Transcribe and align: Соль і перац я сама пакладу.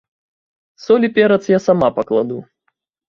Соль 0.85 1.05
і 1.07 1.11
перац 1.17 1.41
я 1.53 1.59
сама 1.67 1.91
пакладу. 1.99 2.39